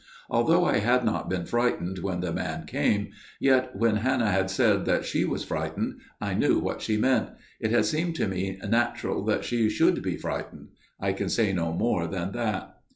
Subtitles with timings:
[0.31, 3.09] Although I had not been frightened when the man came,
[3.39, 7.29] yet, when Hannah had said that she was frightened, I knew what she meant.
[7.59, 10.69] It had seemed to me natural that she should be frightened.
[10.99, 12.79] I can say no more than that."